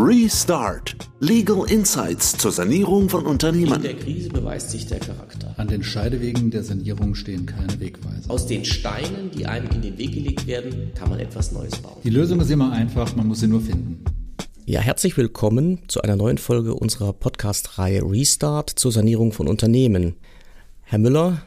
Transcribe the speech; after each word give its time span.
Restart. 0.00 0.94
Legal 1.18 1.64
Insights 1.68 2.38
zur 2.38 2.52
Sanierung 2.52 3.08
von 3.08 3.26
Unternehmen. 3.26 3.74
In 3.74 3.82
der 3.82 3.96
Krise 3.96 4.28
beweist 4.28 4.70
sich 4.70 4.86
der 4.86 5.00
Charakter. 5.00 5.52
An 5.56 5.66
den 5.66 5.82
Scheidewegen 5.82 6.52
der 6.52 6.62
Sanierung 6.62 7.16
stehen 7.16 7.46
keine 7.46 7.80
Wegweiser. 7.80 8.30
Aus 8.30 8.46
den 8.46 8.64
Steinen, 8.64 9.32
die 9.36 9.46
einem 9.46 9.68
in 9.72 9.82
den 9.82 9.98
Weg 9.98 10.12
gelegt 10.12 10.46
werden, 10.46 10.92
kann 10.94 11.10
man 11.10 11.18
etwas 11.18 11.50
Neues 11.50 11.76
bauen. 11.78 11.96
Die 12.04 12.10
Lösung 12.10 12.40
ist 12.40 12.48
immer 12.48 12.70
einfach, 12.70 13.16
man 13.16 13.26
muss 13.26 13.40
sie 13.40 13.48
nur 13.48 13.60
finden. 13.60 14.04
Ja, 14.66 14.80
herzlich 14.80 15.16
willkommen 15.16 15.80
zu 15.88 16.00
einer 16.00 16.14
neuen 16.14 16.38
Folge 16.38 16.74
unserer 16.74 17.12
Podcast-Reihe 17.12 18.02
Restart 18.08 18.70
zur 18.70 18.92
Sanierung 18.92 19.32
von 19.32 19.48
Unternehmen. 19.48 20.14
Herr 20.84 21.00
Müller, 21.00 21.42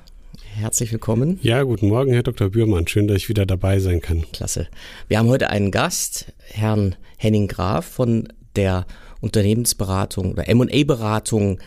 herzlich 0.55 0.91
willkommen. 0.91 1.39
Ja, 1.41 1.63
guten 1.63 1.87
Morgen, 1.87 2.11
Herr 2.11 2.23
Dr. 2.23 2.49
Bührmann. 2.49 2.85
Schön, 2.85 3.07
dass 3.07 3.15
ich 3.15 3.29
wieder 3.29 3.45
dabei 3.45 3.79
sein 3.79 4.01
kann. 4.01 4.25
Klasse. 4.33 4.67
Wir 5.07 5.19
haben 5.19 5.29
heute 5.29 5.49
einen 5.49 5.71
Gast, 5.71 6.33
Herrn 6.49 6.97
Henning 7.15 7.47
Graf 7.47 7.85
von 7.85 8.27
der 8.55 8.85
Unternehmensberatung 9.21 10.31
oder 10.33 10.47
M&A-Beratung 10.47 11.59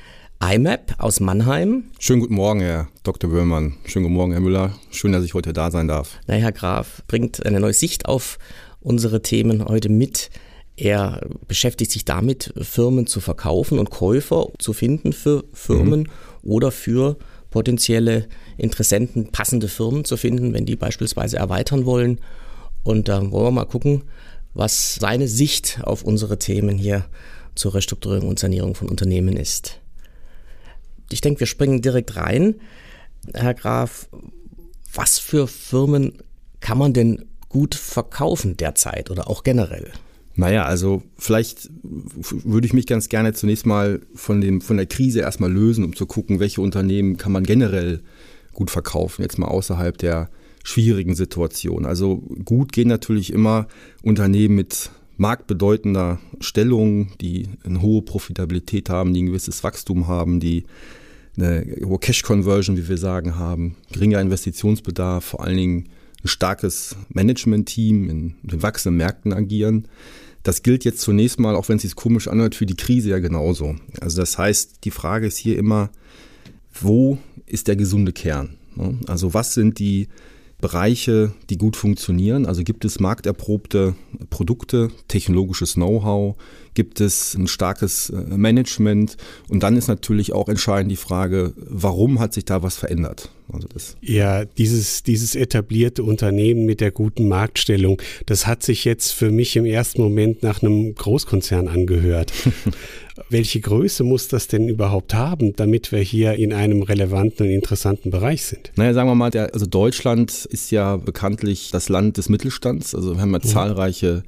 IMAP 0.42 0.94
aus 0.98 1.20
Mannheim. 1.20 1.84
Schönen 1.98 2.20
guten 2.20 2.34
Morgen, 2.34 2.60
Herr 2.60 2.88
Dr. 3.02 3.30
Böhmann. 3.30 3.76
Schönen 3.86 4.04
guten 4.04 4.14
Morgen, 4.14 4.32
Herr 4.32 4.40
Müller. 4.40 4.74
Schön, 4.90 5.12
dass 5.12 5.24
ich 5.24 5.34
heute 5.34 5.52
da 5.52 5.70
sein 5.70 5.88
darf. 5.88 6.18
Na, 6.26 6.34
Herr 6.34 6.52
Graf 6.52 7.02
bringt 7.06 7.44
eine 7.46 7.60
neue 7.60 7.72
Sicht 7.72 8.06
auf 8.06 8.38
unsere 8.80 9.22
Themen 9.22 9.64
heute 9.64 9.88
mit. 9.88 10.30
Er 10.76 11.20
beschäftigt 11.46 11.92
sich 11.92 12.04
damit, 12.04 12.52
Firmen 12.60 13.06
zu 13.06 13.20
verkaufen 13.20 13.78
und 13.78 13.90
Käufer 13.90 14.48
zu 14.58 14.72
finden 14.72 15.12
für 15.12 15.44
Firmen 15.52 16.00
mhm. 16.00 16.08
oder 16.42 16.72
für 16.72 17.16
potenzielle 17.50 18.26
Interessenten 18.56 19.30
passende 19.30 19.68
Firmen 19.68 20.04
zu 20.04 20.16
finden, 20.16 20.52
wenn 20.52 20.66
die 20.66 20.76
beispielsweise 20.76 21.36
erweitern 21.36 21.86
wollen. 21.86 22.20
Und 22.82 23.08
da 23.08 23.30
wollen 23.30 23.46
wir 23.46 23.50
mal 23.52 23.64
gucken, 23.64 24.02
was 24.54 24.94
seine 24.94 25.28
Sicht 25.28 25.80
auf 25.82 26.02
unsere 26.02 26.38
Themen 26.38 26.78
hier 26.78 27.04
zur 27.54 27.74
Restrukturierung 27.74 28.28
und 28.28 28.38
Sanierung 28.38 28.74
von 28.74 28.88
Unternehmen 28.88 29.36
ist. 29.36 29.80
Ich 31.10 31.20
denke, 31.20 31.40
wir 31.40 31.46
springen 31.46 31.82
direkt 31.82 32.16
rein. 32.16 32.56
Herr 33.32 33.54
Graf, 33.54 34.08
was 34.92 35.18
für 35.18 35.46
Firmen 35.46 36.14
kann 36.60 36.78
man 36.78 36.92
denn 36.92 37.26
gut 37.48 37.74
verkaufen 37.74 38.56
derzeit 38.56 39.10
oder 39.10 39.28
auch 39.28 39.44
generell? 39.44 39.92
Naja, 40.36 40.64
also 40.64 41.02
vielleicht 41.16 41.70
würde 41.82 42.66
ich 42.66 42.72
mich 42.72 42.86
ganz 42.86 43.08
gerne 43.08 43.34
zunächst 43.34 43.66
mal 43.66 44.00
von, 44.14 44.40
dem, 44.40 44.60
von 44.60 44.76
der 44.76 44.86
Krise 44.86 45.20
erstmal 45.20 45.52
lösen, 45.52 45.84
um 45.84 45.94
zu 45.94 46.06
gucken, 46.06 46.40
welche 46.40 46.60
Unternehmen 46.60 47.16
kann 47.16 47.30
man 47.30 47.44
generell 47.44 48.00
gut 48.52 48.70
verkaufen, 48.70 49.22
jetzt 49.22 49.38
mal 49.38 49.46
außerhalb 49.46 49.96
der 49.98 50.28
schwierigen 50.64 51.14
Situation. 51.14 51.86
Also 51.86 52.16
gut 52.44 52.72
gehen 52.72 52.88
natürlich 52.88 53.32
immer 53.32 53.68
Unternehmen 54.02 54.56
mit 54.56 54.90
marktbedeutender 55.16 56.18
Stellung, 56.40 57.12
die 57.20 57.48
eine 57.62 57.80
hohe 57.82 58.02
Profitabilität 58.02 58.90
haben, 58.90 59.14
die 59.14 59.22
ein 59.22 59.26
gewisses 59.26 59.62
Wachstum 59.62 60.08
haben, 60.08 60.40
die 60.40 60.64
eine 61.36 61.64
hohe 61.84 61.98
Cash-Conversion, 61.98 62.76
wie 62.76 62.88
wir 62.88 62.98
sagen, 62.98 63.36
haben, 63.36 63.76
geringer 63.92 64.20
Investitionsbedarf, 64.20 65.24
vor 65.24 65.44
allen 65.44 65.56
Dingen 65.56 65.88
ein 66.24 66.28
starkes 66.28 66.96
Management-Team 67.10 68.08
in 68.08 68.34
den 68.42 68.62
wachsenden 68.62 68.96
Märkten 68.96 69.32
agieren. 69.32 69.86
Das 70.42 70.62
gilt 70.62 70.84
jetzt 70.84 71.00
zunächst 71.00 71.38
mal, 71.38 71.56
auch 71.56 71.68
wenn 71.68 71.76
es 71.76 71.82
sich 71.82 71.94
komisch 71.94 72.28
anhört, 72.28 72.54
für 72.54 72.66
die 72.66 72.76
Krise 72.76 73.10
ja 73.10 73.18
genauso. 73.18 73.76
Also 74.00 74.20
das 74.20 74.38
heißt, 74.38 74.84
die 74.84 74.90
Frage 74.90 75.26
ist 75.26 75.36
hier 75.36 75.58
immer, 75.58 75.90
wo 76.72 77.18
ist 77.46 77.68
der 77.68 77.76
gesunde 77.76 78.12
Kern? 78.12 78.56
Also 79.06 79.34
was 79.34 79.54
sind 79.54 79.78
die 79.78 80.08
Bereiche, 80.64 81.34
die 81.50 81.58
gut 81.58 81.76
funktionieren? 81.76 82.46
Also 82.46 82.62
gibt 82.62 82.86
es 82.86 82.98
markterprobte 82.98 83.94
Produkte, 84.30 84.88
technologisches 85.08 85.74
Know-how, 85.74 86.36
gibt 86.72 87.02
es 87.02 87.34
ein 87.34 87.48
starkes 87.48 88.08
äh, 88.08 88.14
Management 88.34 89.18
und 89.50 89.62
dann 89.62 89.76
ist 89.76 89.88
natürlich 89.88 90.32
auch 90.32 90.48
entscheidend 90.48 90.90
die 90.90 90.96
Frage, 90.96 91.52
warum 91.56 92.18
hat 92.18 92.32
sich 92.32 92.46
da 92.46 92.62
was 92.62 92.78
verändert? 92.78 93.28
Also 93.52 93.68
das 93.68 93.96
ja, 94.00 94.44
dieses, 94.44 95.02
dieses 95.02 95.34
etablierte 95.34 96.02
Unternehmen 96.02 96.64
mit 96.64 96.80
der 96.80 96.90
guten 96.90 97.28
Marktstellung, 97.28 98.00
das 98.26 98.46
hat 98.46 98.62
sich 98.62 98.84
jetzt 98.84 99.12
für 99.12 99.30
mich 99.30 99.56
im 99.56 99.66
ersten 99.66 100.02
Moment 100.02 100.42
nach 100.42 100.62
einem 100.62 100.94
Großkonzern 100.94 101.68
angehört. 101.68 102.32
Welche 103.28 103.60
Größe 103.60 104.02
muss 104.02 104.28
das 104.28 104.48
denn 104.48 104.68
überhaupt 104.68 105.14
haben, 105.14 105.54
damit 105.54 105.92
wir 105.92 106.00
hier 106.00 106.34
in 106.34 106.52
einem 106.52 106.82
relevanten 106.82 107.46
und 107.46 107.52
interessanten 107.52 108.10
Bereich 108.10 108.44
sind? 108.44 108.72
Naja, 108.76 108.92
sagen 108.92 109.08
wir 109.08 109.14
mal, 109.14 109.30
der, 109.30 109.52
also 109.54 109.66
Deutschland 109.66 110.46
ist 110.46 110.70
ja 110.70 110.96
bekanntlich 110.96 111.70
das 111.70 111.88
Land 111.88 112.16
des 112.16 112.28
Mittelstands. 112.28 112.94
Also 112.94 113.14
wir 113.14 113.20
haben 113.20 113.32
ja 113.32 113.38
mhm. 113.38 113.48
zahlreiche 113.48 114.24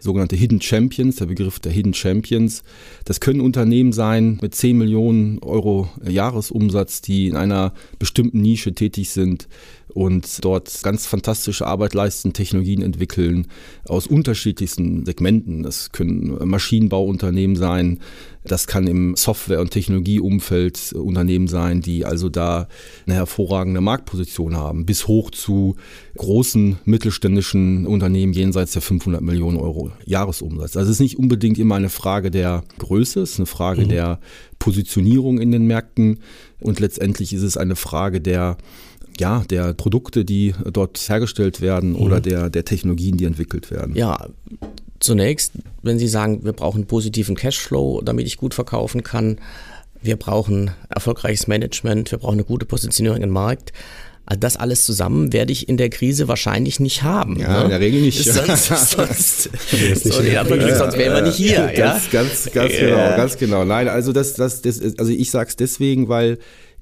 sogenannte 0.00 0.36
Hidden 0.36 0.60
Champions, 0.60 1.16
der 1.16 1.26
Begriff 1.26 1.58
der 1.60 1.72
Hidden 1.72 1.94
Champions. 1.94 2.62
Das 3.04 3.20
können 3.20 3.40
Unternehmen 3.40 3.92
sein 3.92 4.38
mit 4.40 4.54
10 4.54 4.78
Millionen 4.78 5.38
Euro 5.40 5.88
Jahresumsatz, 6.06 7.00
die 7.00 7.28
in 7.28 7.36
einer 7.36 7.72
bestimmten 7.98 8.40
Nische 8.40 8.72
tätig 8.74 9.10
sind 9.10 9.48
und 9.88 10.44
dort 10.44 10.82
ganz 10.82 11.06
fantastische 11.06 11.66
Arbeit 11.66 11.94
leisten, 11.94 12.32
Technologien 12.32 12.82
entwickeln 12.82 13.46
aus 13.86 14.06
unterschiedlichsten 14.06 15.04
Segmenten. 15.04 15.62
Das 15.62 15.92
können 15.92 16.38
Maschinenbauunternehmen 16.48 17.56
sein, 17.56 18.00
das 18.44 18.66
kann 18.66 18.86
im 18.86 19.14
Software- 19.16 19.60
und 19.60 19.70
Technologieumfeld 19.70 20.92
Unternehmen 20.92 21.48
sein, 21.48 21.80
die 21.80 22.04
also 22.04 22.28
da 22.28 22.68
eine 23.06 23.16
hervorragende 23.16 23.80
Marktposition 23.80 24.56
haben, 24.56 24.86
bis 24.86 25.06
hoch 25.06 25.30
zu 25.30 25.76
großen 26.16 26.78
mittelständischen 26.84 27.86
Unternehmen 27.86 28.32
jenseits 28.32 28.72
der 28.72 28.82
500 28.82 29.20
Millionen 29.20 29.58
Euro 29.58 29.92
Jahresumsatz. 30.04 30.76
Also 30.76 30.90
es 30.90 30.96
ist 30.96 31.00
nicht 31.00 31.18
unbedingt 31.18 31.58
immer 31.58 31.76
eine 31.76 31.90
Frage 31.90 32.30
der 32.30 32.64
Größe, 32.78 33.20
es 33.20 33.32
ist 33.32 33.38
eine 33.38 33.46
Frage 33.46 33.82
mhm. 33.82 33.88
der 33.88 34.20
Positionierung 34.58 35.40
in 35.40 35.52
den 35.52 35.66
Märkten 35.66 36.18
und 36.60 36.80
letztendlich 36.80 37.32
ist 37.32 37.42
es 37.42 37.56
eine 37.56 37.76
Frage 37.76 38.20
der 38.20 38.56
ja, 39.20 39.44
der 39.50 39.74
Produkte, 39.74 40.24
die 40.24 40.54
dort 40.72 40.98
hergestellt 41.08 41.60
werden 41.60 41.90
mhm. 41.90 41.96
oder 41.96 42.20
der, 42.20 42.50
der 42.50 42.64
Technologien, 42.64 43.16
die 43.16 43.24
entwickelt 43.24 43.70
werden. 43.70 43.94
Ja, 43.94 44.26
zunächst, 45.00 45.52
wenn 45.82 45.98
Sie 45.98 46.08
sagen, 46.08 46.44
wir 46.44 46.52
brauchen 46.52 46.86
positiven 46.86 47.36
Cashflow, 47.36 48.02
damit 48.02 48.26
ich 48.26 48.36
gut 48.36 48.54
verkaufen 48.54 49.02
kann, 49.02 49.38
wir 50.02 50.16
brauchen 50.16 50.70
erfolgreiches 50.88 51.46
Management, 51.46 52.10
wir 52.10 52.18
brauchen 52.18 52.34
eine 52.34 52.44
gute 52.44 52.66
Positionierung 52.66 53.22
im 53.22 53.30
Markt. 53.30 53.72
Also 54.26 54.40
das 54.40 54.56
alles 54.56 54.84
zusammen 54.84 55.32
werde 55.32 55.52
ich 55.52 55.70
in 55.70 55.78
der 55.78 55.88
Krise 55.88 56.28
wahrscheinlich 56.28 56.80
nicht 56.80 57.02
haben. 57.02 57.38
Ja, 57.40 57.60
ne? 57.60 57.64
in 57.64 57.70
der 57.70 57.80
Regel 57.80 58.02
nicht. 58.02 58.22
Sonst, 58.32 58.66
sonst, 58.68 59.42
sonst 59.44 60.22
wären 60.22 61.14
wir 61.14 61.22
nicht 61.22 61.36
hier. 61.36 61.72
Ja? 61.74 61.92
Ganz, 61.92 62.10
ganz, 62.10 62.50
ganz 62.52 62.74
ja. 62.74 62.80
genau, 62.80 63.16
ganz 63.16 63.38
genau. 63.38 63.64
Nein, 63.64 63.88
also 63.88 64.12
das, 64.12 64.34
das, 64.34 64.60
das, 64.60 64.82
also 64.98 65.10
ich 65.10 65.30
sage 65.30 65.48
es 65.48 65.56
deswegen, 65.56 66.08
weil 66.08 66.38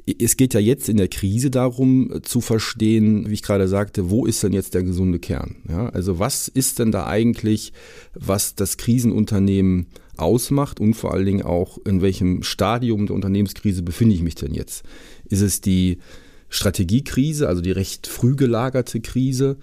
es 0.07 0.37
geht 0.37 0.55
ja 0.55 0.61
jetzt 0.61 0.89
in 0.89 0.97
der 0.97 1.09
Krise 1.09 1.51
darum 1.51 2.13
äh, 2.13 2.23
zu 2.23 2.41
verstehen, 2.41 3.29
wie 3.29 3.35
ich 3.35 3.43
gerade 3.43 3.69
sagte, 3.69 4.11
wo 4.11 4.25
ist 4.25 4.43
denn 4.43 4.53
jetzt 4.53 4.75
der 4.75 4.85
gesunde 4.85 5.19
Kern? 5.19 5.57
Ja, 5.69 5.89
also 5.89 6.19
was 6.19 6.49
ist 6.49 6.79
denn 6.79 6.93
da 6.93 7.07
eigentlich, 7.07 7.73
was 8.15 8.55
das 8.55 8.77
Krisenunternehmen 8.77 9.87
ausmacht 10.17 10.81
und 10.81 10.95
vor 10.95 11.13
allen 11.13 11.27
Dingen 11.27 11.43
auch 11.43 11.79
in 11.85 12.01
welchem 12.03 12.43
Stadium 12.43 13.07
der 13.07 13.17
Unternehmenskrise 13.17 13.83
befinde 13.83 14.15
ich 14.15 14.23
mich 14.23 14.37
denn 14.37 14.55
jetzt? 14.55 14.85
Ist 15.29 15.43
es 15.43 15.61
die 15.61 15.99
Strategiekrise, 16.49 17.49
also 17.49 17.61
die 17.61 17.73
recht 17.73 18.07
früh 18.07 18.37
gelagerte 18.37 19.01
Krise? 19.01 19.57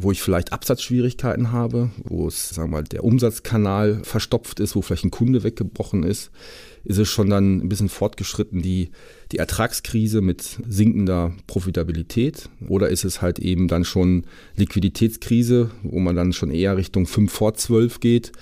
wo 0.00 0.12
ich 0.12 0.22
vielleicht 0.22 0.52
Absatzschwierigkeiten 0.52 1.52
habe, 1.52 1.90
wo 2.04 2.28
es, 2.28 2.50
sagen 2.50 2.70
wir 2.70 2.78
mal, 2.78 2.84
der 2.84 3.04
Umsatzkanal 3.04 4.00
verstopft 4.04 4.60
ist, 4.60 4.76
wo 4.76 4.82
vielleicht 4.82 5.04
ein 5.04 5.10
Kunde 5.10 5.42
weggebrochen 5.42 6.04
ist, 6.04 6.30
ist 6.88 6.96
es 6.98 7.08
schon 7.08 7.28
dann 7.28 7.58
ein 7.58 7.68
bisschen 7.68 7.90
fortgeschritten 7.90 8.62
die, 8.62 8.90
die 9.30 9.36
Ertragskrise 9.36 10.22
mit 10.22 10.58
sinkender 10.66 11.34
Profitabilität 11.46 12.48
oder 12.66 12.88
ist 12.88 13.04
es 13.04 13.20
halt 13.20 13.38
eben 13.38 13.68
dann 13.68 13.84
schon 13.84 14.24
Liquiditätskrise, 14.56 15.70
wo 15.82 15.98
man 15.98 16.16
dann 16.16 16.32
schon 16.32 16.50
eher 16.50 16.78
Richtung 16.78 17.06
5 17.06 17.30
vor 17.30 17.54
12 17.54 18.00
geht, 18.00 18.32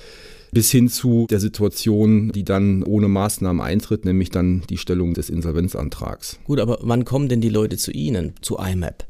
bis 0.52 0.70
hin 0.70 0.88
zu 0.88 1.26
der 1.28 1.40
Situation, 1.40 2.30
die 2.30 2.44
dann 2.44 2.84
ohne 2.84 3.08
Maßnahmen 3.08 3.60
eintritt, 3.60 4.04
nämlich 4.04 4.30
dann 4.30 4.62
die 4.70 4.78
Stellung 4.78 5.12
des 5.12 5.28
Insolvenzantrags. 5.28 6.38
Gut, 6.44 6.60
aber 6.60 6.78
wann 6.82 7.04
kommen 7.04 7.28
denn 7.28 7.40
die 7.40 7.48
Leute 7.48 7.76
zu 7.76 7.90
Ihnen, 7.90 8.34
zu 8.42 8.58
IMAP? 8.58 9.04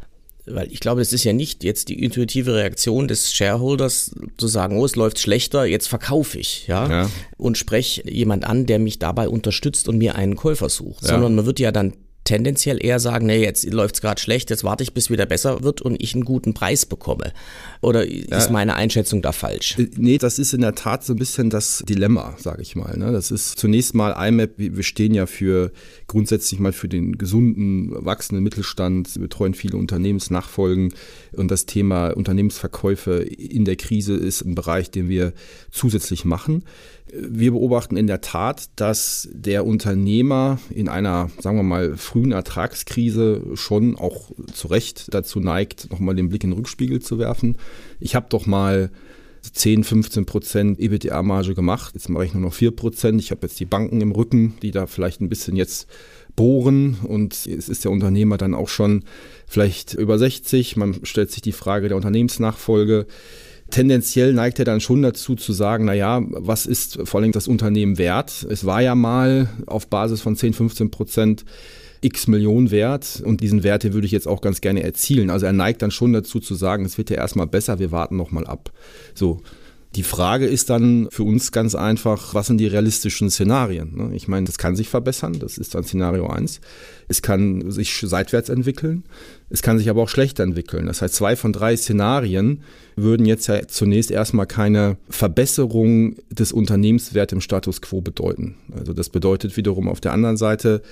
Weil 0.47 0.73
ich 0.73 0.81
glaube, 0.81 1.01
das 1.01 1.13
ist 1.13 1.25
ja 1.25 1.33
nicht 1.33 1.65
jetzt 1.65 1.89
die 1.89 2.03
intuitive 2.03 2.55
Reaktion 2.55 3.09
des 3.09 3.33
Shareholders 3.33 4.15
zu 4.37 4.47
sagen, 4.47 4.79
oh, 4.79 4.85
es 4.85 4.97
läuft 4.97 5.19
schlechter, 5.19 5.65
jetzt 5.65 5.89
verkaufe 5.89 6.39
ich, 6.39 6.67
ja, 6.69 6.89
ja. 6.89 7.11
und 7.37 7.59
spreche 7.59 8.09
jemand 8.09 8.45
an, 8.45 8.67
der 8.67 8.79
mich 8.79 8.99
dabei 8.99 9.29
unterstützt 9.29 9.89
und 9.89 9.99
mir 9.99 10.15
einen 10.15 10.37
Käufer 10.37 10.69
sucht, 10.69 11.03
ja. 11.03 11.11
sondern 11.11 11.35
man 11.35 11.47
wird 11.47 11.59
ja 11.59 11.73
dann 11.73 11.95
tendenziell 12.27 12.85
eher 12.85 13.01
sagen, 13.01 13.27
nee, 13.27 13.43
jetzt 13.43 13.65
läuft 13.73 13.95
es 13.95 14.01
gerade 14.03 14.21
schlecht, 14.21 14.51
jetzt 14.51 14.65
warte 14.65 14.83
ich, 14.83 14.93
bis 14.93 15.11
wieder 15.11 15.25
besser 15.25 15.63
wird 15.63 15.81
und 15.81 16.03
ich 16.03 16.15
einen 16.15 16.25
guten 16.25 16.53
Preis 16.53 16.85
bekomme. 16.85 17.33
Oder 17.81 18.05
ist 18.05 18.51
meine 18.51 18.75
Einschätzung 18.75 19.23
da 19.23 19.33
falsch? 19.33 19.79
Äh, 19.79 19.89
nee, 19.97 20.19
das 20.19 20.39
ist 20.39 20.53
in 20.53 20.61
der 20.61 20.75
Tat 20.75 21.05
so 21.05 21.15
ein 21.15 21.19
bisschen 21.19 21.49
das 21.49 21.83
Dilemma, 21.89 22.37
sage 22.39 22.63
ich 22.63 22.77
mal. 22.77 22.99
Ne? 22.99 23.13
Das 23.13 23.31
ist 23.31 23.59
zunächst 23.59 23.95
mal 23.95 24.11
IMAP, 24.29 24.51
wir 24.59 24.83
stehen 24.83 25.15
ja 25.15 25.27
für 25.27 25.73
grundsätzlich 26.07 26.61
mal 26.61 26.73
für 26.73 26.89
den 26.89 27.19
gesunden, 27.19 27.91
wachsenden 28.05 28.45
Mittelstand, 28.45 29.15
wir 29.17 29.23
betreuen 29.23 29.55
viele 29.55 29.77
Unternehmensnachfolgen 29.77 30.95
und 31.33 31.51
das 31.51 31.67
Thema 31.67 32.09
Unternehmensverkäufe 32.11 33.23
in 33.23 33.65
der 33.65 33.77
Krise 33.77 34.15
ist 34.15 34.43
ein 34.43 34.55
Bereich, 34.55 34.91
den 34.91 35.09
wir 35.09 35.33
zusätzlich 35.71 36.25
machen. 36.25 36.65
Wir 37.13 37.53
beobachten 37.53 37.97
in 37.97 38.07
der 38.07 38.21
Tat, 38.21 38.69
dass 38.77 39.29
der 39.33 39.65
Unternehmer 39.65 40.59
in 40.71 40.89
einer, 40.89 41.31
sagen 41.41 41.57
wir 41.57 41.63
mal, 41.63 41.97
frühen 41.97 42.33
Ertragskrise 42.33 43.43
schon 43.55 43.97
auch 43.97 44.33
zu 44.53 44.69
Recht 44.69 45.15
dazu 45.15 45.41
neigt, 45.41 45.91
nochmal 45.91 46.15
den 46.15 46.29
Blick 46.29 46.45
in 46.45 46.51
den 46.51 46.59
Rückspiegel 46.59 47.01
zu 47.01 47.19
werfen. 47.19 47.57
Ich 48.01 48.15
habe 48.15 48.27
doch 48.29 48.47
mal 48.47 48.91
10, 49.57 49.85
15 49.85 50.27
Prozent 50.27 50.79
EBITDA-Marge 50.79 51.55
gemacht. 51.55 51.95
Jetzt 51.95 52.09
mache 52.09 52.27
ich 52.27 52.35
nur 52.35 52.43
noch 52.43 52.55
4 52.55 52.71
Prozent. 52.73 53.21
Ich 53.21 53.31
habe 53.31 53.47
jetzt 53.47 53.59
die 53.59 53.65
Banken 53.65 54.01
im 54.01 54.13
Rücken, 54.13 54.55
die 54.63 54.71
da 54.71 54.87
vielleicht 54.87 55.21
ein 55.21 55.29
bisschen 55.29 55.57
jetzt 55.57 55.89
bohren 56.37 56.99
und 57.03 57.33
es 57.33 57.69
ist 57.69 57.85
der 57.85 57.91
Unternehmer 57.91 58.37
dann 58.37 58.55
auch 58.55 58.69
schon 58.69 59.05
vielleicht 59.47 59.95
über 59.95 60.19
60. 60.19 60.77
Man 60.77 61.01
stellt 61.05 61.31
sich 61.31 61.41
die 61.41 61.53
Frage 61.53 61.89
der 61.89 61.97
Unternehmensnachfolge 61.97 63.07
tendenziell 63.71 64.33
neigt 64.33 64.59
er 64.59 64.65
dann 64.65 64.81
schon 64.81 65.03
dazu 65.03 65.35
zu 65.35 65.53
sagen, 65.53 65.87
naja, 65.87 66.23
was 66.29 66.67
ist 66.67 67.01
vor 67.05 67.21
allem 67.21 67.33
das 67.33 67.49
Unternehmen 67.49 67.99
wert? 67.99 68.47
Es 68.49 68.65
war 68.65 68.81
ja 68.81 68.95
mal 68.95 69.49
auf 69.67 69.89
Basis 69.89 70.21
von 70.21 70.37
10, 70.37 70.53
15 70.53 70.91
Prozent 70.91 71.45
x 72.07 72.29
Millionen 72.29 72.71
wert 72.71 73.23
und 73.25 73.41
diesen 73.41 73.63
Wert 73.63 73.83
hier 73.83 73.93
würde 73.93 74.07
ich 74.07 74.13
jetzt 74.13 74.29
auch 74.29 74.41
ganz 74.41 74.61
gerne 74.61 74.83
erzielen. 74.83 75.31
Also 75.31 75.47
er 75.47 75.53
neigt 75.53 75.83
dann 75.83 75.91
schon 75.91 76.13
dazu 76.13 76.41
zu 76.41 76.55
sagen, 76.55 76.85
es 76.85 76.99
wird 76.99 77.11
ja 77.11 77.17
erstmal 77.17 77.47
besser, 77.47 77.79
wir 77.79 77.91
warten 77.91 78.17
nochmal 78.17 78.47
ab. 78.47 78.73
So. 79.15 79.41
Die 79.95 80.03
Frage 80.03 80.45
ist 80.45 80.69
dann 80.69 81.09
für 81.11 81.23
uns 81.23 81.53
ganz 81.53 81.75
einfach, 81.75 82.35
was 82.35 82.49
sind 82.49 82.59
die 82.59 82.67
realistischen 82.67 83.31
Szenarien? 83.31 83.97
Ne? 83.97 84.15
Ich 84.15 84.29
meine, 84.29 84.45
das 84.45 84.59
kann 84.59 84.77
sich 84.77 84.91
verbessern, 84.91 85.39
das 85.39 85.57
ist 85.57 85.75
dann 85.75 85.85
Szenario 85.85 86.27
1. 86.27 86.61
Es 87.09 87.23
kann 87.23 87.71
sich 87.71 87.97
seitwärts 88.03 88.51
entwickeln, 88.51 89.05
es 89.49 89.63
kann 89.63 89.79
sich 89.79 89.89
aber 89.89 90.03
auch 90.03 90.11
schlechter 90.11 90.43
entwickeln. 90.43 90.85
Das 90.87 91.01
heißt, 91.01 91.15
zwei 91.15 91.35
von 91.35 91.55
drei 91.55 91.75
Szenarien 91.79 92.63
würden 92.97 93.25
jetzt 93.25 93.47
ja 93.47 93.67
zunächst 93.69 94.11
erstmal 94.11 94.47
keine 94.47 94.99
Verbesserung 95.09 96.17
des 96.29 96.53
Unternehmenswerts 96.53 97.33
im 97.33 97.41
Status 97.41 97.81
quo 97.81 98.03
bedeuten. 98.03 98.57
Also 98.77 98.93
das 98.93 99.09
bedeutet 99.09 99.57
wiederum 99.57 99.89
auf 99.89 100.03
der 100.03 100.13
anderen 100.13 100.37
Seite, 100.37 100.83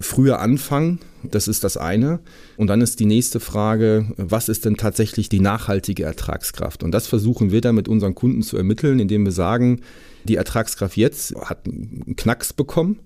früher 0.00 0.40
anfangen, 0.40 1.00
das 1.22 1.48
ist 1.48 1.64
das 1.64 1.76
eine. 1.76 2.20
Und 2.56 2.68
dann 2.68 2.80
ist 2.80 3.00
die 3.00 3.06
nächste 3.06 3.40
Frage, 3.40 4.12
was 4.16 4.48
ist 4.48 4.64
denn 4.64 4.76
tatsächlich 4.76 5.28
die 5.28 5.40
nachhaltige 5.40 6.04
Ertragskraft? 6.04 6.82
Und 6.82 6.92
das 6.92 7.06
versuchen 7.06 7.50
wir 7.50 7.60
dann 7.60 7.74
mit 7.74 7.88
unseren 7.88 8.14
Kunden 8.14 8.42
zu 8.42 8.56
ermitteln, 8.56 9.00
indem 9.00 9.24
wir 9.24 9.32
sagen, 9.32 9.80
die 10.24 10.36
Ertragskraft 10.36 10.96
jetzt 10.96 11.34
hat 11.36 11.66
einen 11.66 12.14
Knacks 12.16 12.52
bekommen. 12.52 13.00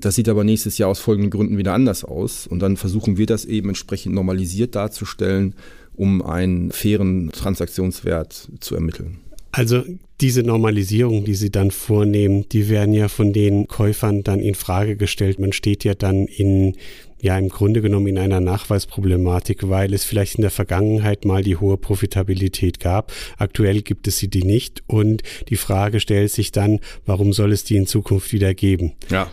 Das 0.00 0.14
sieht 0.14 0.28
aber 0.28 0.44
nächstes 0.44 0.78
Jahr 0.78 0.88
aus 0.88 1.00
folgenden 1.00 1.30
Gründen 1.30 1.58
wieder 1.58 1.74
anders 1.74 2.04
aus. 2.04 2.46
Und 2.46 2.60
dann 2.60 2.76
versuchen 2.76 3.18
wir 3.18 3.26
das 3.26 3.44
eben 3.44 3.68
entsprechend 3.68 4.14
normalisiert 4.14 4.74
darzustellen, 4.74 5.54
um 5.94 6.22
einen 6.22 6.70
fairen 6.70 7.30
Transaktionswert 7.32 8.48
zu 8.60 8.74
ermitteln. 8.74 9.18
Also 9.52 9.82
diese 10.20 10.42
Normalisierung, 10.42 11.24
die 11.24 11.34
Sie 11.34 11.50
dann 11.50 11.70
vornehmen, 11.70 12.46
die 12.50 12.68
werden 12.68 12.94
ja 12.94 13.08
von 13.08 13.32
den 13.32 13.66
Käufern 13.66 14.22
dann 14.22 14.40
in 14.40 14.54
Frage 14.54 14.96
gestellt. 14.96 15.38
Man 15.38 15.52
steht 15.52 15.82
ja 15.84 15.94
dann 15.94 16.26
in 16.26 16.76
ja 17.22 17.38
im 17.38 17.48
Grunde 17.48 17.82
genommen 17.82 18.06
in 18.06 18.18
einer 18.18 18.40
Nachweisproblematik, 18.40 19.68
weil 19.68 19.92
es 19.92 20.04
vielleicht 20.04 20.36
in 20.36 20.42
der 20.42 20.50
Vergangenheit 20.50 21.24
mal 21.24 21.42
die 21.42 21.56
hohe 21.56 21.76
Profitabilität 21.76 22.80
gab. 22.80 23.12
Aktuell 23.36 23.82
gibt 23.82 24.08
es 24.08 24.18
sie 24.18 24.28
die 24.28 24.42
nicht 24.42 24.82
und 24.86 25.22
die 25.48 25.56
Frage 25.56 26.00
stellt 26.00 26.30
sich 26.30 26.52
dann, 26.52 26.80
warum 27.06 27.32
soll 27.32 27.52
es 27.52 27.64
die 27.64 27.76
in 27.76 27.86
Zukunft 27.86 28.32
wieder 28.32 28.54
geben? 28.54 28.92
Ja. 29.10 29.30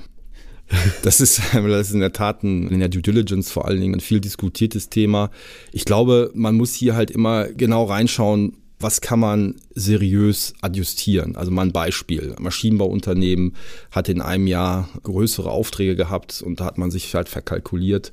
Das 1.02 1.22
ist, 1.22 1.42
das 1.54 1.88
ist 1.88 1.94
in 1.94 2.02
der 2.02 2.12
Tat 2.12 2.44
ein, 2.44 2.68
in 2.68 2.80
der 2.80 2.90
Due 2.90 3.02
Diligence 3.02 3.52
vor 3.52 3.66
allen 3.66 3.80
Dingen 3.80 3.96
ein 3.96 4.02
viel 4.02 4.20
diskutiertes 4.20 4.90
Thema. 4.90 5.32
Ich 5.72 5.86
glaube, 5.86 6.32
man 6.34 6.56
muss 6.56 6.74
hier 6.74 6.96
halt 6.96 7.10
immer 7.10 7.46
genau 7.46 7.86
reinschauen, 7.86 8.58
was 8.80 9.02
kann 9.02 9.20
man 9.20 9.56
seriös 9.74 10.54
adjustieren? 10.62 11.36
Also 11.36 11.50
mal 11.52 11.64
ein 11.64 11.72
Beispiel. 11.72 12.36
Ein 12.38 12.44
Maschinenbauunternehmen 12.44 13.56
hat 13.92 14.08
in 14.08 14.22
einem 14.22 14.46
Jahr 14.46 14.90
größere 15.04 15.50
Aufträge 15.50 15.96
gehabt 15.96 16.42
und 16.42 16.60
da 16.60 16.66
hat 16.66 16.78
man 16.78 16.92
sich 16.92 17.14
halt 17.16 17.28
verkalkuliert. 17.28 18.12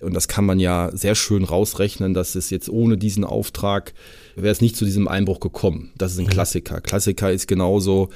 Und 0.00 0.14
das 0.14 0.28
kann 0.28 0.46
man 0.46 0.58
ja 0.58 0.90
sehr 0.94 1.14
schön 1.14 1.44
rausrechnen, 1.44 2.14
dass 2.14 2.34
es 2.34 2.48
jetzt 2.48 2.70
ohne 2.70 2.96
diesen 2.96 3.24
Auftrag 3.24 3.92
wäre 4.34 4.52
es 4.52 4.62
nicht 4.62 4.76
zu 4.76 4.86
diesem 4.86 5.08
Einbruch 5.08 5.40
gekommen. 5.40 5.90
Das 5.98 6.12
ist 6.12 6.18
ein 6.18 6.24
mhm. 6.24 6.30
Klassiker. 6.30 6.80
Klassiker 6.80 7.30
ist 7.30 7.46
genauso, 7.46 8.08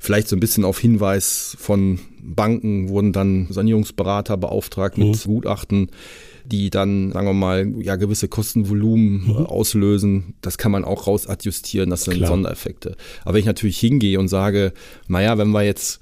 vielleicht 0.00 0.26
so 0.26 0.34
ein 0.34 0.40
bisschen 0.40 0.64
auf 0.64 0.80
Hinweis 0.80 1.56
von 1.60 2.00
Banken 2.20 2.88
wurden 2.88 3.12
dann 3.12 3.46
Sanierungsberater 3.50 4.36
beauftragt 4.36 4.98
mit 4.98 5.08
mhm. 5.08 5.30
Gutachten 5.30 5.90
die 6.50 6.70
dann, 6.70 7.12
sagen 7.12 7.26
wir 7.26 7.32
mal, 7.32 7.72
ja, 7.80 7.96
gewisse 7.96 8.28
Kostenvolumen 8.28 9.26
mhm. 9.26 9.46
auslösen. 9.46 10.34
Das 10.40 10.58
kann 10.58 10.72
man 10.72 10.84
auch 10.84 11.06
rausadjustieren, 11.06 11.90
das 11.90 12.04
sind 12.04 12.14
Klar. 12.14 12.28
Sondereffekte. 12.28 12.96
Aber 13.24 13.34
wenn 13.34 13.40
ich 13.40 13.46
natürlich 13.46 13.78
hingehe 13.78 14.18
und 14.18 14.28
sage, 14.28 14.72
naja, 15.08 15.38
wenn 15.38 15.50
wir 15.50 15.62
jetzt 15.62 16.00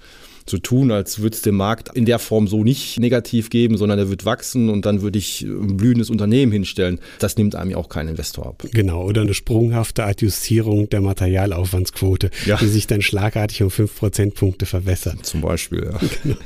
so 0.49 0.59
tun, 0.59 0.91
als 0.91 1.21
würde 1.21 1.35
es 1.35 1.43
den 1.43 1.55
Markt 1.55 1.95
in 1.97 2.05
der 2.05 2.19
Form 2.19 2.49
so 2.49 2.65
nicht 2.65 2.99
negativ 2.99 3.51
geben, 3.51 3.77
sondern 3.77 3.99
er 3.99 4.11
wird 4.11 4.25
wachsen 4.25 4.69
und 4.69 4.87
dann 4.87 5.03
würde 5.03 5.19
ich 5.19 5.43
ein 5.43 5.77
blühendes 5.77 6.11
Unternehmen 6.11 6.53
hinstellen. 6.53 7.01
Das 7.19 7.37
nimmt 7.37 7.55
einem 7.55 7.71
ja 7.71 7.77
auch 7.77 7.89
kein 7.89 8.09
Investor 8.09 8.47
ab. 8.47 8.65
Genau, 8.73 9.05
oder 9.05 9.23
eine 9.23 9.35
sprunghafte 9.35 10.05
Adjustierung 10.05 10.89
der 10.91 11.01
Materialaufwandsquote, 11.01 12.31
ja. 12.47 12.57
die 12.57 12.69
sich 12.69 12.87
dann 12.87 13.03
schlagartig 13.03 13.63
um 13.63 13.71
fünf 13.71 13.97
Prozentpunkte 13.97 14.67
verwässert. 14.67 15.25
Zum 15.25 15.41
Beispiel, 15.41 15.91
ja. 15.93 15.99
Genau. 16.23 16.37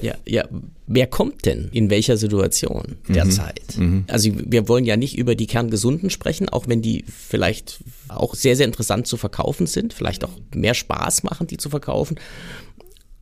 Ja, 0.00 0.14
ja. 0.26 0.44
Wer 0.86 1.06
kommt 1.06 1.44
denn 1.44 1.68
in 1.72 1.90
welcher 1.90 2.16
Situation 2.16 2.96
derzeit? 3.08 3.76
Mhm. 3.76 3.84
Mhm. 3.84 4.04
Also 4.06 4.30
wir 4.34 4.68
wollen 4.68 4.84
ja 4.84 4.96
nicht 4.96 5.18
über 5.18 5.34
die 5.34 5.46
Kerngesunden 5.46 6.08
sprechen, 6.08 6.48
auch 6.48 6.66
wenn 6.66 6.80
die 6.80 7.04
vielleicht 7.06 7.80
auch 8.08 8.34
sehr, 8.34 8.56
sehr 8.56 8.66
interessant 8.66 9.06
zu 9.06 9.16
verkaufen 9.16 9.66
sind, 9.66 9.92
vielleicht 9.92 10.24
auch 10.24 10.32
mehr 10.54 10.74
Spaß 10.74 11.24
machen, 11.24 11.46
die 11.46 11.58
zu 11.58 11.68
verkaufen. 11.68 12.16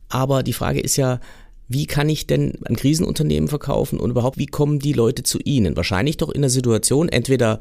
Aber 0.09 0.43
die 0.43 0.53
Frage 0.53 0.79
ist 0.79 0.95
ja, 0.95 1.19
wie 1.67 1.85
kann 1.85 2.07
ich 2.07 2.27
denn 2.27 2.53
ein 2.65 2.75
Krisenunternehmen 2.75 3.49
verkaufen 3.49 3.99
und 3.99 4.11
überhaupt, 4.11 4.37
wie 4.37 4.45
kommen 4.45 4.79
die 4.79 4.93
Leute 4.93 5.23
zu 5.23 5.39
Ihnen? 5.39 5.75
Wahrscheinlich 5.75 6.17
doch 6.17 6.29
in 6.29 6.41
der 6.41 6.49
Situation, 6.49 7.09
entweder 7.09 7.59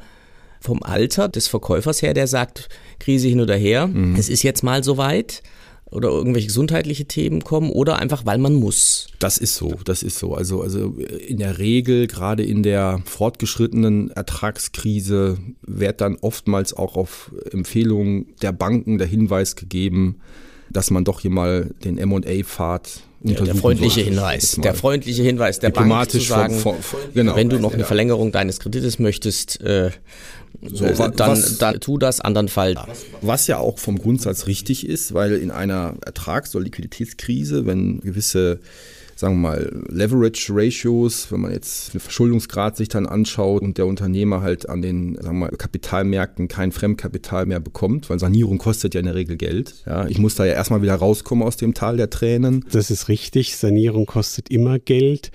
vom 0.61 0.83
Alter 0.83 1.29
des 1.29 1.49
Verkäufers 1.49 2.03
her, 2.03 2.15
der 2.15 2.27
sagt, 2.27 2.69
Krise 2.99 3.29
hin 3.29 3.41
oder 3.41 3.57
her, 3.57 3.89
mhm. 3.89 4.17
es 4.17 4.29
ist 4.29 4.43
jetzt 4.43 4.63
mal 4.63 4.85
soweit 4.85 5.43
oder 5.91 6.09
irgendwelche 6.09 6.49
gesundheitliche 6.49 7.05
Themen 7.07 7.45
kommen 7.45 7.71
oder 7.71 7.99
einfach, 7.99 8.27
weil 8.27 8.39
man 8.39 8.55
muss. 8.55 9.09
Das 9.21 9.39
ist 9.39 9.55
so, 9.55 9.75
das 9.85 10.03
ist 10.03 10.19
so. 10.19 10.35
Also, 10.35 10.63
also 10.63 10.97
in 11.27 11.39
der 11.39 11.59
Regel, 11.59 12.09
gerade 12.09 12.43
in 12.43 12.63
der 12.63 13.01
fortgeschrittenen 13.05 14.11
Ertragskrise, 14.11 15.39
wird 15.63 16.01
dann 16.01 16.17
oftmals 16.21 16.75
auch 16.75 16.97
auf 16.97 17.33
Empfehlungen 17.53 18.35
der 18.43 18.53
Banken 18.53 18.99
der 18.99 19.07
Hinweis 19.07 19.55
gegeben, 19.55 20.21
dass 20.71 20.91
man 20.91 21.05
doch 21.05 21.21
hier 21.21 21.31
mal 21.31 21.71
den 21.85 21.99
M&A-Pfad 21.99 23.01
ja, 23.23 23.35
der 23.41 23.55
freundliche 23.55 24.01
sollte. 24.01 24.11
Hinweis, 24.11 24.59
der 24.63 24.75
freundliche 24.75 25.23
Hinweis 25.23 25.59
der 25.59 25.71
Bank 25.71 26.11
zu 26.11 26.21
sagen, 26.21 26.59
von, 26.59 26.81
von, 26.81 27.01
genau, 27.15 27.35
wenn 27.35 27.49
du 27.49 27.59
noch 27.59 27.75
eine 27.75 27.85
Verlängerung 27.85 28.31
deines 28.31 28.61
Kredites 28.61 28.99
möchtest, 28.99 29.61
äh, 29.63 29.91
so, 30.63 30.85
äh, 30.85 30.95
dann, 30.95 31.31
was, 31.31 31.59
dann 31.59 31.81
tu 31.81 31.99
das, 31.99 32.21
andernfalls. 32.21 32.79
Was 33.23 33.47
ja 33.47 33.59
auch 33.59 33.79
vom 33.79 33.99
Grundsatz 33.99 34.47
richtig 34.47 34.87
ist, 34.87 35.15
weil 35.15 35.35
in 35.37 35.51
einer 35.51 35.95
Ertrags- 36.05 36.55
oder 36.55 36.65
Liquiditätskrise, 36.65 37.67
wenn 37.67 38.01
gewisse 38.01 38.61
sagen 39.17 39.41
wir 39.41 39.49
mal, 39.49 39.85
Leverage 39.89 40.53
Ratios, 40.55 41.33
wenn 41.33 41.41
man 41.41 41.53
jetzt 41.53 41.95
den 41.95 42.01
Verschuldungsgrad 42.01 42.77
sich 42.77 42.89
dann 42.89 43.07
anschaut 43.07 43.63
und 43.63 43.79
der 43.79 43.87
Unternehmer 43.87 44.43
halt 44.43 44.69
an 44.69 44.83
den, 44.83 45.17
sagen 45.17 45.39
wir 45.39 45.47
mal, 45.47 45.57
Kapitalmärkten 45.57 46.49
kein 46.49 46.71
Fremdkapital 46.71 47.47
mehr 47.47 47.61
bekommt, 47.61 48.11
weil 48.11 48.19
Sanierung 48.19 48.59
kostet 48.59 48.95
ja 48.95 49.01
in 49.01 49.07
der 49.07 49.15
Regel 49.15 49.37
Geld. 49.37 49.83
Ja, 49.87 50.07
ich 50.07 50.19
muss 50.19 50.35
da 50.35 50.45
ja 50.45 50.53
erstmal 50.53 50.83
wieder 50.83 50.95
rauskommen 50.95 51.47
aus 51.47 51.57
dem 51.57 51.75
Tal 51.75 51.97
der 51.97 52.11
Tränen. 52.11 52.65
Das 52.71 52.91
ist 52.91 53.09
richtig. 53.09 53.57
Sanierung 53.57 54.07
kostet 54.07 54.51
immer 54.51 54.79
Geld 54.79 55.31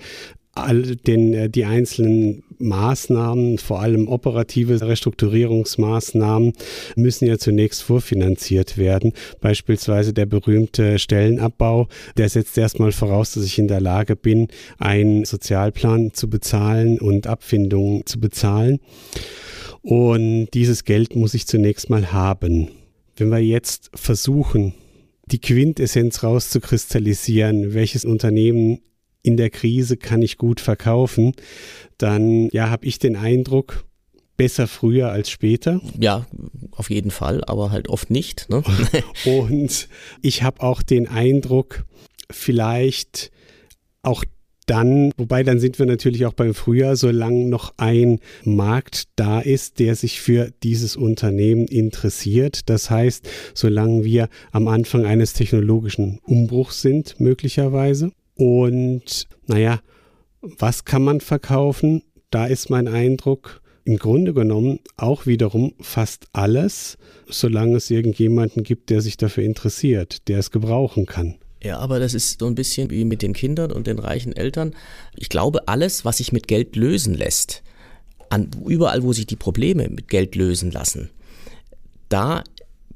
all 0.54 0.82
den, 0.82 1.34
äh, 1.34 1.48
die 1.48 1.64
einzelnen 1.64 2.42
Maßnahmen, 2.58 3.58
vor 3.58 3.80
allem 3.80 4.08
operative 4.08 4.80
Restrukturierungsmaßnahmen, 4.80 6.52
müssen 6.94 7.26
ja 7.26 7.38
zunächst 7.38 7.82
vorfinanziert 7.82 8.78
werden. 8.78 9.12
Beispielsweise 9.40 10.12
der 10.12 10.26
berühmte 10.26 10.98
Stellenabbau, 10.98 11.88
der 12.16 12.28
setzt 12.28 12.56
erstmal 12.56 12.92
voraus, 12.92 13.32
dass 13.32 13.44
ich 13.44 13.58
in 13.58 13.68
der 13.68 13.80
Lage 13.80 14.14
bin, 14.14 14.48
einen 14.78 15.24
Sozialplan 15.24 16.12
zu 16.12 16.28
bezahlen 16.28 16.98
und 16.98 17.26
Abfindungen 17.26 18.06
zu 18.06 18.20
bezahlen. 18.20 18.78
Und 19.82 20.48
dieses 20.54 20.84
Geld 20.84 21.16
muss 21.16 21.34
ich 21.34 21.46
zunächst 21.46 21.90
mal 21.90 22.12
haben. 22.12 22.68
Wenn 23.16 23.30
wir 23.30 23.40
jetzt 23.40 23.90
versuchen, 23.94 24.74
die 25.26 25.40
Quintessenz 25.40 26.22
rauszukristallisieren, 26.22 27.74
welches 27.74 28.04
Unternehmen 28.04 28.80
in 29.22 29.36
der 29.36 29.50
Krise 29.50 29.96
kann 29.96 30.22
ich 30.22 30.36
gut 30.36 30.60
verkaufen, 30.60 31.32
dann 31.98 32.48
ja, 32.50 32.70
habe 32.70 32.86
ich 32.86 32.98
den 32.98 33.16
Eindruck, 33.16 33.84
besser 34.36 34.66
früher 34.66 35.10
als 35.10 35.30
später. 35.30 35.80
Ja, 35.98 36.26
auf 36.72 36.90
jeden 36.90 37.10
Fall, 37.10 37.44
aber 37.44 37.70
halt 37.70 37.88
oft 37.88 38.10
nicht. 38.10 38.48
Ne? 38.48 38.62
Und 39.24 39.88
ich 40.20 40.42
habe 40.42 40.62
auch 40.62 40.82
den 40.82 41.06
Eindruck, 41.06 41.84
vielleicht 42.30 43.30
auch 44.02 44.24
dann, 44.66 45.12
wobei 45.16 45.42
dann 45.42 45.58
sind 45.58 45.78
wir 45.78 45.86
natürlich 45.86 46.24
auch 46.24 46.32
beim 46.32 46.54
Frühjahr, 46.54 46.96
solange 46.96 47.46
noch 47.46 47.74
ein 47.76 48.20
Markt 48.44 49.04
da 49.16 49.40
ist, 49.40 49.80
der 49.80 49.96
sich 49.96 50.20
für 50.20 50.52
dieses 50.62 50.96
Unternehmen 50.96 51.66
interessiert. 51.66 52.68
Das 52.70 52.90
heißt, 52.90 53.28
solange 53.54 54.04
wir 54.04 54.28
am 54.52 54.68
Anfang 54.68 55.04
eines 55.04 55.34
technologischen 55.34 56.20
Umbruchs 56.24 56.80
sind, 56.80 57.18
möglicherweise. 57.20 58.12
Und 58.42 59.28
naja, 59.46 59.78
was 60.40 60.84
kann 60.84 61.04
man 61.04 61.20
verkaufen? 61.20 62.02
Da 62.30 62.46
ist 62.46 62.70
mein 62.70 62.88
Eindruck, 62.88 63.62
im 63.84 63.98
Grunde 63.98 64.34
genommen 64.34 64.80
auch 64.96 65.26
wiederum 65.26 65.74
fast 65.80 66.26
alles, 66.32 66.98
solange 67.28 67.76
es 67.76 67.88
irgendjemanden 67.88 68.64
gibt, 68.64 68.90
der 68.90 69.00
sich 69.00 69.16
dafür 69.16 69.44
interessiert, 69.44 70.26
der 70.26 70.40
es 70.40 70.50
gebrauchen 70.50 71.06
kann. 71.06 71.36
Ja, 71.62 71.78
aber 71.78 72.00
das 72.00 72.14
ist 72.14 72.40
so 72.40 72.48
ein 72.48 72.56
bisschen 72.56 72.90
wie 72.90 73.04
mit 73.04 73.22
den 73.22 73.32
Kindern 73.32 73.70
und 73.70 73.86
den 73.86 74.00
reichen 74.00 74.32
Eltern. 74.32 74.74
Ich 75.14 75.28
glaube, 75.28 75.68
alles, 75.68 76.04
was 76.04 76.16
sich 76.16 76.32
mit 76.32 76.48
Geld 76.48 76.74
lösen 76.74 77.14
lässt, 77.14 77.62
an, 78.28 78.50
überall, 78.66 79.04
wo 79.04 79.12
sich 79.12 79.26
die 79.26 79.36
Probleme 79.36 79.88
mit 79.88 80.08
Geld 80.08 80.34
lösen 80.34 80.72
lassen, 80.72 81.10
da 82.08 82.42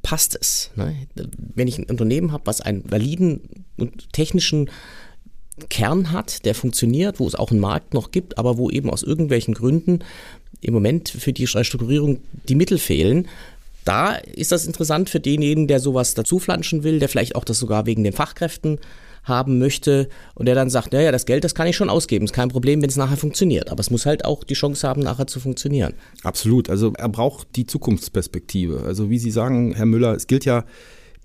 passt 0.02 0.36
es. 0.40 0.72
Ne? 0.74 1.06
Wenn 1.54 1.68
ich 1.68 1.78
ein 1.78 1.84
Unternehmen 1.84 2.32
habe, 2.32 2.46
was 2.46 2.60
einen 2.60 2.90
validen 2.90 3.64
und 3.76 4.12
technischen 4.12 4.70
Kern 5.70 6.12
hat, 6.12 6.44
der 6.44 6.54
funktioniert, 6.54 7.18
wo 7.18 7.26
es 7.26 7.34
auch 7.34 7.50
einen 7.50 7.60
Markt 7.60 7.94
noch 7.94 8.10
gibt, 8.10 8.38
aber 8.38 8.58
wo 8.58 8.70
eben 8.70 8.90
aus 8.90 9.02
irgendwelchen 9.02 9.54
Gründen 9.54 10.00
im 10.60 10.75
Moment 10.75 11.08
für 11.08 11.32
die 11.32 11.44
Restrukturierung 11.44 12.18
die 12.48 12.54
Mittel 12.54 12.78
fehlen, 12.78 13.28
da 13.84 14.14
ist 14.16 14.52
das 14.52 14.66
interessant 14.66 15.08
für 15.08 15.20
denjenigen, 15.20 15.68
der 15.68 15.80
sowas 15.80 16.14
dazuflanschen 16.14 16.82
will, 16.82 16.98
der 16.98 17.08
vielleicht 17.08 17.36
auch 17.36 17.44
das 17.44 17.58
sogar 17.58 17.86
wegen 17.86 18.04
den 18.04 18.12
Fachkräften 18.12 18.78
haben 19.22 19.58
möchte 19.58 20.08
und 20.34 20.46
der 20.46 20.54
dann 20.54 20.70
sagt, 20.70 20.92
naja, 20.92 21.12
das 21.12 21.26
Geld, 21.26 21.44
das 21.44 21.54
kann 21.54 21.66
ich 21.66 21.76
schon 21.76 21.90
ausgeben, 21.90 22.25
ist 22.25 22.32
kein 22.32 22.48
Problem, 22.48 22.82
wenn 22.82 22.88
es 22.88 22.96
nachher 22.96 23.16
funktioniert. 23.16 23.70
Aber 23.70 23.80
es 23.80 23.90
muss 23.90 24.06
halt 24.06 24.25
auch 24.25 24.44
die 24.44 24.54
Chance 24.54 24.86
haben, 24.86 25.02
nachher 25.02 25.26
zu 25.26 25.40
funktionieren. 25.40 25.94
Absolut. 26.22 26.70
Also 26.70 26.92
er 26.96 27.08
braucht 27.08 27.48
die 27.56 27.66
Zukunftsperspektive. 27.66 28.82
Also 28.84 29.10
wie 29.10 29.18
Sie 29.18 29.30
sagen, 29.30 29.75
Herr 29.75 29.86
Müller, 29.86 30.14
es 30.14 30.26
gilt 30.26 30.44
ja 30.44 30.64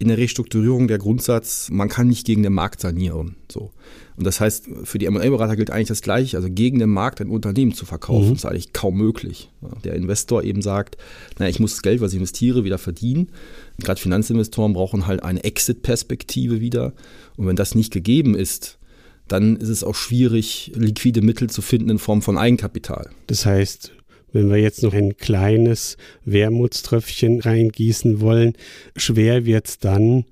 in 0.02 0.08
der 0.08 0.18
Restrukturierung 0.18 0.88
der 0.88 0.98
Grundsatz, 0.98 1.70
man 1.70 1.88
kann 1.88 2.08
nicht 2.08 2.26
gegen 2.26 2.42
den 2.42 2.54
Markt 2.54 2.82
sanieren. 2.82 3.36
So. 3.52 3.72
Und 4.18 4.26
das 4.26 4.40
heißt, 4.40 4.68
für 4.84 4.98
die 4.98 5.06
M&A-Berater 5.06 5.56
gilt 5.56 5.70
eigentlich 5.70 5.90
das 5.90 6.02
Gleiche. 6.02 6.38
Also 6.38 6.50
gegen 6.50 6.80
den 6.80 6.90
Markt 6.90 7.22
ein 7.22 7.30
Unternehmen 7.30 7.74
zu 7.74 7.86
verkaufen, 7.86 8.30
mhm. 8.30 8.34
ist 8.34 8.46
eigentlich 8.46 8.74
kaum 8.74 8.98
möglich. 8.98 9.52
Der 9.84 9.94
Investor 9.94 10.44
eben 10.44 10.64
sagt, 10.64 10.98
naja, 11.38 11.52
ich 11.52 11.60
muss 11.60 11.74
das 11.74 11.84
Geld, 11.84 12.02
was 12.02 12.14
ich 12.14 12.18
investiere, 12.18 12.64
wieder 12.64 12.80
verdienen. 12.80 13.30
Gerade 13.78 14.02
Finanzinvestoren 14.02 14.74
brauchen 14.74 15.06
halt 15.06 15.22
eine 15.22 15.44
Exit-Perspektive 15.44 16.62
wieder. 16.62 16.94
Und 17.38 17.46
wenn 17.46 17.56
das 17.56 17.76
nicht 17.76 17.94
gegeben 17.94 18.34
ist, 18.34 18.80
dann 19.28 19.56
ist 19.56 19.70
es 19.70 19.84
auch 19.84 19.96
schwierig, 19.96 20.72
liquide 20.74 21.22
Mittel 21.22 21.48
zu 21.48 21.62
finden 21.62 21.92
in 21.92 22.00
Form 22.00 22.24
von 22.24 22.40
Eigenkapital. 22.40 23.12
Das 23.28 23.46
heißt, 23.46 23.92
wenn 24.34 24.50
wir 24.50 24.58
jetzt 24.58 24.84
noch 24.84 24.94
ein 24.94 25.18
kleines 25.18 25.98
Wermutströpfchen 26.26 27.42
reingießen 27.42 28.22
wollen, 28.22 28.54
schwer 28.96 29.46
wird 29.46 29.68
es 29.68 29.80
dann, 29.80 30.26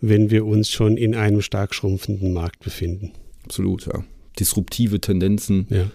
wenn 0.00 0.30
wir 0.30 0.44
uns 0.44 0.70
schon 0.70 0.96
in 0.96 1.14
einem 1.14 1.42
stark 1.42 1.74
schrumpfenden 1.74 2.32
Markt 2.32 2.60
befinden 2.60 3.12
absolut, 3.46 3.86
ja. 3.86 4.04
Disruptive 4.38 5.00
Tendenzen. 5.00 5.66
Ja. 5.70 5.90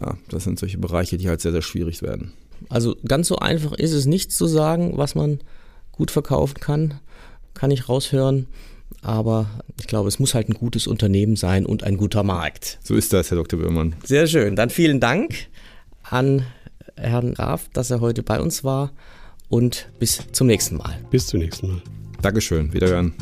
ja. 0.00 0.18
Das 0.28 0.44
sind 0.44 0.58
solche 0.58 0.78
Bereiche, 0.78 1.16
die 1.16 1.28
halt 1.28 1.40
sehr, 1.40 1.52
sehr 1.52 1.62
schwierig 1.62 2.02
werden. 2.02 2.32
Also 2.68 2.96
ganz 3.06 3.28
so 3.28 3.36
einfach 3.38 3.72
ist 3.72 3.92
es 3.92 4.06
nicht 4.06 4.32
zu 4.32 4.46
sagen, 4.46 4.96
was 4.96 5.14
man 5.14 5.38
gut 5.92 6.10
verkaufen 6.10 6.60
kann, 6.60 6.94
kann 7.54 7.70
ich 7.70 7.88
raushören. 7.88 8.48
Aber 9.02 9.48
ich 9.80 9.86
glaube, 9.86 10.08
es 10.08 10.18
muss 10.18 10.34
halt 10.34 10.48
ein 10.48 10.54
gutes 10.54 10.86
Unternehmen 10.86 11.36
sein 11.36 11.64
und 11.64 11.84
ein 11.84 11.96
guter 11.96 12.22
Markt. 12.22 12.78
So 12.82 12.94
ist 12.94 13.12
das, 13.12 13.30
Herr 13.30 13.38
Dr. 13.38 13.58
Böhmann. 13.58 13.94
Sehr 14.04 14.26
schön. 14.26 14.56
Dann 14.56 14.70
vielen 14.70 15.00
Dank 15.00 15.48
an 16.02 16.44
Herrn 16.96 17.34
Graf, 17.34 17.68
dass 17.72 17.90
er 17.90 18.00
heute 18.00 18.22
bei 18.22 18.40
uns 18.40 18.64
war 18.64 18.92
und 19.48 19.88
bis 19.98 20.20
zum 20.32 20.46
nächsten 20.46 20.76
Mal. 20.76 20.98
Bis 21.10 21.26
zum 21.26 21.40
nächsten 21.40 21.68
Mal. 21.68 21.82
Dankeschön. 22.22 22.72
Wiederhören. 22.72 23.14